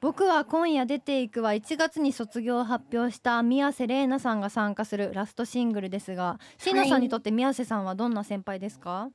[0.00, 9.10] 僕は今夜出ていくは1月に卒業を発表した宮瀬玲奈さんが参加するラストシングルですが椎名さんにとって宮瀬さんはどんな先輩ですか、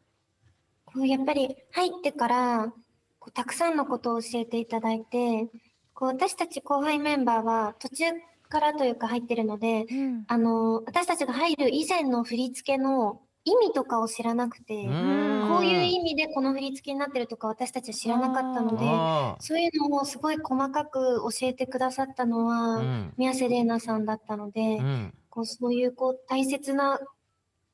[0.85, 2.73] こうやっぱり入ってから
[3.17, 5.47] こうたくさんのことを教えていただいて
[5.95, 8.05] こう私たち後輩メンバーは途中
[8.47, 10.23] からというか入ってるのでうん。
[10.27, 15.47] あの私たちが入る以前の振り付けの意味とかを知らなくてうん。
[15.49, 23.13] こういう意味でこの振り付けになってるとか私たちは知らなかったのであそういうのをすごい細かく教えてくださったのーは、うん。
[23.17, 25.13] 宮瀬玲奈さんだったので、うん。
[25.29, 26.99] こうそういうこう大切な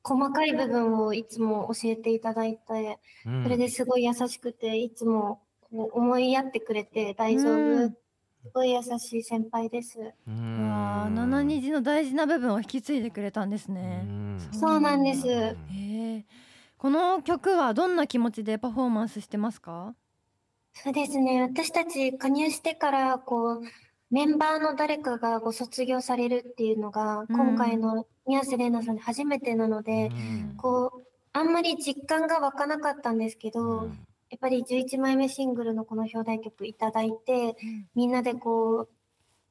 [0.02, 3.42] 細かい部分をいつも教えていただいて、うん。
[3.44, 7.96] それですごい優しくていつもこう思いやってくれて大丈夫、うん
[8.42, 10.00] すごい優しい先輩です。
[10.00, 10.08] うう
[10.68, 14.02] わあ七虹の大事な部分を引き継いでくれたんですね。
[14.04, 14.38] うん。
[14.52, 15.28] そうなんです。
[15.28, 16.24] へえ
[16.76, 19.94] この曲はどんな気持ちでパフォーマンスしてますか？
[20.74, 21.42] そうですね。
[21.42, 23.62] 私たち加入してからこう
[24.10, 27.26] メンバーの誰かがご卒業されるっていうのが、うん。
[27.28, 30.54] 今回の宮瀬玲奈さんで初めてなので、うん。
[30.56, 31.02] こう
[31.32, 33.98] あんまり実感が湧かなかったんですけど、うん
[34.32, 37.54] やっぱり11枚目シングルのこの表題曲いただいて
[37.94, 38.88] みんなでこう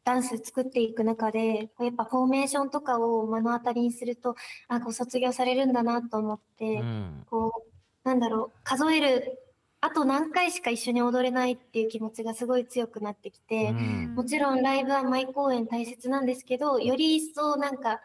[0.03, 4.35] ダンス作っていく中でやっぱフォーメーションとかを目の当たりにすると
[4.67, 7.23] あご卒業されるんだなと思って、うん。
[7.29, 7.63] こ
[8.03, 9.37] うなんだろう数える
[9.81, 14.15] あと何回しか一緒に踊れないっていう気持ちがすごい強くなってきて、うん。
[14.15, 18.01] もちろんライブは毎公演大切なんですけどより一層なんか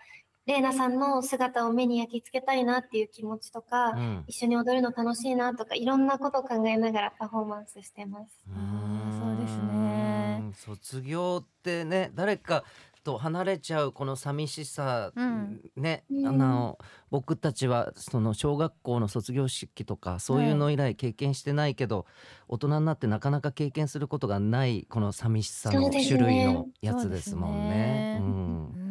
[0.46, 4.24] 玲奈さんの姿を目に焼き付けたいなっていう気持ちとか、うん。
[4.28, 8.38] 一緒に踊るの楽しいなとかいろんなことを考えながらパフォーマンスしてます。
[8.46, 10.38] そうですね。
[10.40, 12.62] うん卒業ってね誰か
[13.02, 16.26] と離れちゃうこの寂しさ、うんね、うん。
[16.26, 16.78] あの
[17.10, 22.06] 僕たちはその小学校の卒業式とかそういうの以来経験してないけど、
[22.48, 28.18] 大人になってなかなか経験することがないこの寂しさの種類のやつですもんね。
[28.20, 28.85] そうねうんうん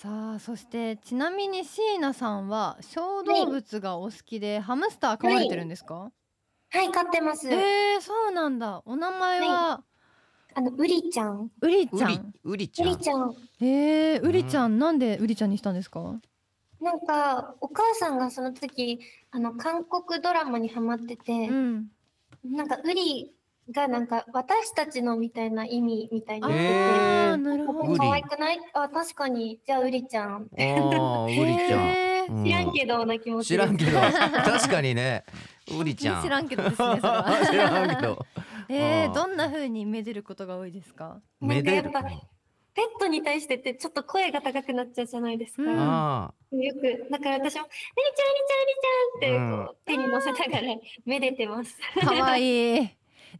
[0.00, 6.12] さあそしてちなみに椎名さんは小動物がお好きで、ハムスター飼われてるんですか、
[6.70, 7.48] はい、飼ってます。
[7.48, 8.80] えー、そうなんだ。
[8.86, 9.82] お名前は、
[10.54, 11.50] あの、うりちゃん。
[11.60, 12.32] うりちゃん。
[12.44, 12.88] ううりちゃん。
[12.90, 13.34] りちゃん。
[13.60, 16.20] えー、うりちゃん、なんでうりちゃんにしたんですか？
[16.80, 19.00] なんか、お母さんがその時、
[19.32, 21.88] あの、韓国ドラマにハマってて、うん。
[22.44, 23.32] なんか、うり
[23.72, 27.96] がなんか、私たちのみたいな意味みたいにあ言ってて、ーなるほど。
[27.96, 28.60] 可愛くない？
[28.72, 29.60] あ、確かに。
[29.66, 30.48] じゃあ、うりちゃん。
[30.52, 32.32] あーうりちゃん、へー。
[32.32, 32.44] うん。
[32.44, 34.00] 知らんけどな気持ち知らんけど。
[34.00, 35.24] 確かにね。
[35.78, 36.22] うりちゃん。
[36.22, 37.46] 知らんけどですねそれは。
[37.50, 38.26] 知らんけど。
[38.70, 41.20] えー、どんな風にめでることが多いですか？
[41.40, 41.90] めでる。
[41.90, 42.20] なんかやっ
[42.74, 45.62] ペットに対してってちょっと声が高くなっちゃうじゃないですか。
[45.62, 45.78] うん。
[45.78, 47.72] あよく、だから私も、うりちゃん、うり
[48.46, 51.76] ちゃん、うりちゃんってこう、手に乗せながらめでてます。
[52.00, 52.88] かわいい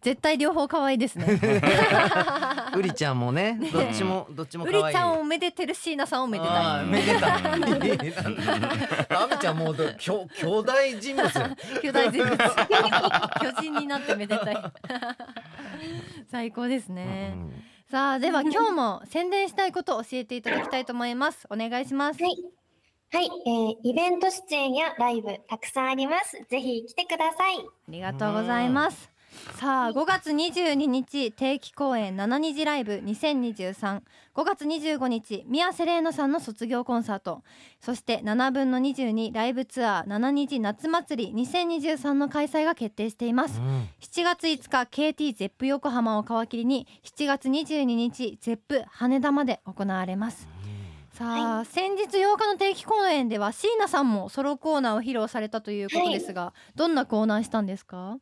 [0.00, 7.32] 絶対両方かわいいですねーうりちゃんもねどっちもどっちもうり可愛いちゃんをめでてる椎名さんをめでたいめでたい。
[9.10, 11.32] あみちゃんもうどきょ兄弟人物よ。
[11.82, 14.56] 巨大人物 巨人になってめでたい
[16.30, 17.34] 最高ですね、
[17.90, 22.36] さあでは今日も宣伝したいことを教えていただきたいと思いますお願いしますはい。
[23.10, 26.36] はい、えー、イベント出演やライブたくさんあります。
[26.50, 27.56] ぜひ来てください。
[27.56, 29.10] ありがとうございます。
[29.58, 34.02] さあ5月22日定期公演七虹ライブ20235
[34.36, 37.42] 月25日宮瀬玲奈さんの卒業コンサート。
[37.80, 43.58] そして7分の22ライブツアー七虹夏祭り2023の開催が決定しています。
[43.60, 43.88] うん。
[44.00, 50.46] 7月5日 KT ゼップ横浜を皮切りに7月22日ゼップ羽田まで行われます。
[51.14, 58.18] さあ、先日8日の定期公演では椎名さんもソロコーナーを披露されたということですが、どんなコーナーしたんですか？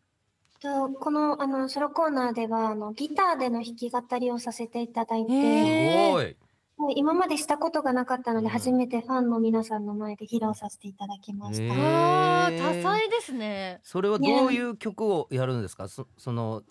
[0.60, 6.36] とこのあのソロコーナーではあのギターでの弾き語りをさせていただいて、すごい。
[6.76, 11.74] もう今までしたことがなかったので、うん初めてファンの皆さんの前で披露させていただきました。
[11.74, 13.80] あー多彩ですね。
[13.82, 15.88] それはどういう曲をやるんですか？
[15.88, 16.62] そその。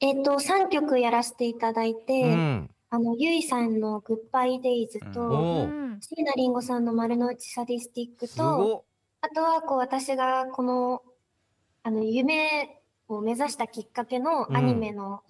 [0.00, 2.70] えっ、と3曲やらせていただいて、うん。
[2.90, 5.68] あのゆいさんのグッバイデイズうんと、
[6.00, 8.84] 椎名林檎さんの丸の内サディスティックすと、ご
[9.20, 11.02] あとはこう私がこの
[11.82, 12.77] あの夢
[13.08, 15.22] を目指したきっかけのアニメの、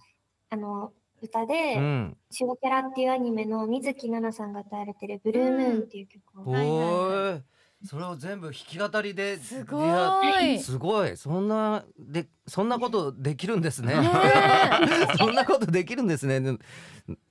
[0.51, 0.93] あの
[1.23, 1.77] 歌で、い。
[1.77, 2.17] うん。
[2.31, 7.43] シュゴキャラっていうアニメの水木奈々さんが歌われてるブルームーンっていう曲を、おはいはいーい。
[7.85, 10.59] それを全部弾き語りですごやい。
[10.59, 11.17] すごい。
[11.17, 13.95] そんなでそんなことできるんですね。
[13.95, 14.11] ね
[15.17, 16.41] そんなことできるんですね。
[16.41, 16.59] で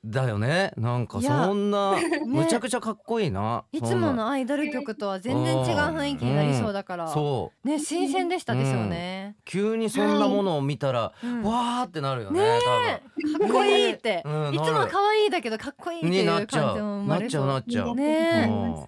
[0.06, 0.72] だよね。
[0.78, 1.96] なんかそんな
[2.26, 7.68] むちゃくちゃかっこいいな、いつものアイドル曲とは全然違う雰囲気になりそうだから、そう。
[7.68, 9.36] ね新鮮でしたですよね。
[9.44, 12.42] 急にそんなものを見たら、うんわーってなるよね
[13.40, 17.48] かっこいいって、うんいつも可愛いだけどかっこいいっていうになっ感じも生まれそう。
[17.48, 17.92] なっちゃうな。
[17.92, 18.06] っちゃ
[18.54, 18.76] う、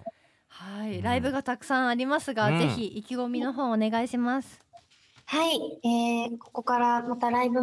[0.50, 1.02] はい、うん。
[1.02, 2.58] ライブがたくさんありますが、うん。
[2.58, 4.60] ぜひ意気込みの方お願いします。
[5.24, 7.60] はい、えー、ここからまたライブ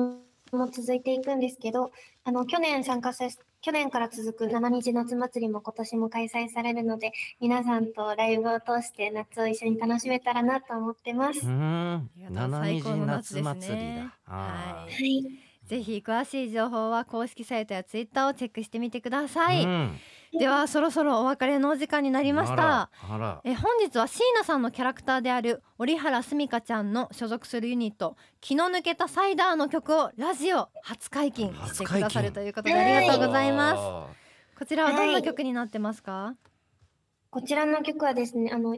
[0.54, 1.92] も続いていくんですけど、
[2.24, 7.12] あの去年参加させ去年から続く七日夏祭りも今年も開催されるので、
[7.42, 11.46] 皆さんとライブを通して夏を一緒に楽しめたらなと思ってます。
[11.46, 11.96] うはん。
[11.96, 12.50] ありがとう。
[12.50, 13.42] 七最高の日夏ですね。
[13.42, 19.64] 夏祭りだ、はいい、ぜひ詳しい情報は公式サイトやツイッターをチェックしてみてください。
[19.66, 19.98] うん
[20.34, 22.90] ではそろそろお別れのお時間になりました。
[23.44, 34.58] え本日は椎名さんのキャラクターである折原すみかちゃんの所属するユニット気の抜けたサイダーの曲をラジオ初解禁してくださるということでありがとうございます。
[34.60, 36.36] こちらはどんな曲になってますか？
[37.30, 38.78] こちらの曲はですね、あの、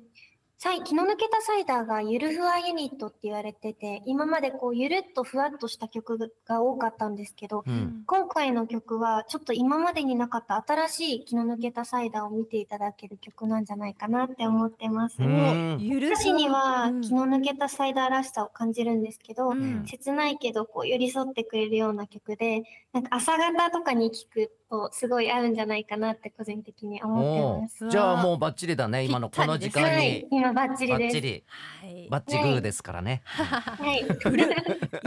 [0.83, 8.03] 気の抜けたサイダーがゆるふわユニットって言われてて、今までこうゆるっとふわっとした曲が多かったんですけど、うん。
[8.05, 15.15] 今回の曲はちょっと今までになかった新しい気の抜けたサイダーを見ていただける曲なんじゃないかなって思ってます。
[15.21, 17.01] 歌詞にはうん。
[17.01, 19.85] 気の抜けたサイダーらしさを感じるんですけど、うん。
[19.85, 27.85] 切ないけどこう寄り添ってくれるような曲で、なんか朝方とかに聴くとすごい合うんじゃないかなって個人的に思っておます。
[27.85, 27.89] ー。
[27.89, 29.95] じゃあもうバッチリだね今のこの時間に。
[29.95, 31.13] はい、今バッチリです。
[31.13, 31.43] バッチリ
[31.81, 32.07] はい。
[32.09, 34.05] バッチグーですからねはい。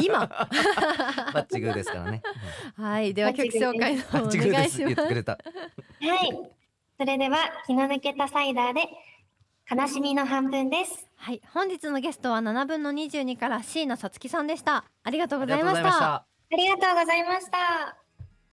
[0.04, 0.26] 今
[1.34, 2.22] バッチグーですからね
[2.76, 4.78] はいでは曲紹介のバ方おッチグーです願いします。
[4.84, 5.38] 言ってくれたは
[6.24, 6.52] い。
[6.98, 8.82] それでは気の抜けたサイダーで
[9.70, 11.08] 悲しみの半分です。
[11.16, 14.84] はい本日のゲストは7分の22から椎名さつきさんでした。
[15.02, 16.14] ありがとうございましありがとうございましたた。
[16.14, 18.01] ありがとうございました。